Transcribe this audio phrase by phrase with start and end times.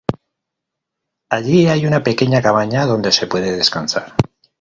[1.29, 4.15] Allí hay una pequeña cabaña donde se puede descansar.